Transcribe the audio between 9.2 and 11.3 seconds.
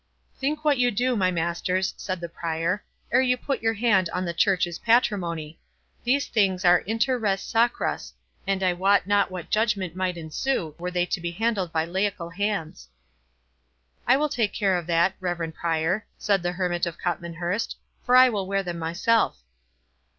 what judgment might ensue were they to be